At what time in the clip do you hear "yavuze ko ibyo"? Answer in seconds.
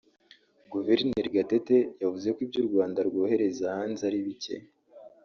2.03-2.59